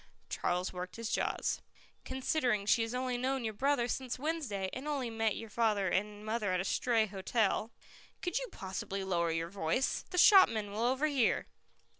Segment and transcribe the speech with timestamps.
[0.29, 1.61] Charles worked his jaws.
[2.05, 6.25] "Considering she has only known your brother since Wednesday, and only met your father and
[6.25, 7.69] mother at a stray hotel"
[8.23, 10.03] "Could you possibly lower your voice?
[10.09, 11.45] The shopman will overhear."